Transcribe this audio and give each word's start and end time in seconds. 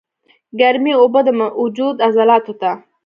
ګرمې 0.59 0.93
اوبۀ 1.01 1.19
د 1.25 1.29
وجود 1.61 1.95
عضلاتو 2.07 2.53
ته 2.61 2.71